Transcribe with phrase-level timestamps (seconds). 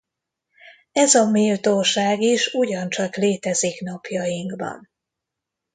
[0.91, 4.89] Ez a méltóság is ugyancsak létezik napjainkban.